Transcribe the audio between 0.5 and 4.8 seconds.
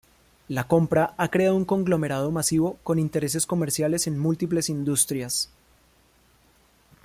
compra ha creado un conglomerado masivo con intereses comerciales en múltiples